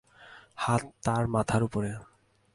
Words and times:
হাত 0.57 0.83
তাঁর 1.03 1.23
মাথার 1.27 1.61
উপরে? 1.63 1.91